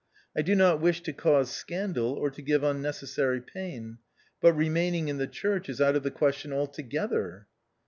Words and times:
I 0.35 0.41
do 0.41 0.55
not 0.55 0.81
wish 0.81 1.01
to 1.03 1.13
cause 1.13 1.51
scandal, 1.51 2.13
or 2.13 2.31
to 2.31 2.41
give 2.41 2.63
unnecessary 2.63 3.39
pain. 3.39 3.99
But 4.41 4.53
remaining 4.53 5.09
in 5.09 5.17
the 5.17 5.27
church 5.27 5.69
is 5.69 5.79
out 5.79 5.95
of 5.95 6.01
the 6.01 6.09
question 6.09 6.51
altogether." 6.51 7.45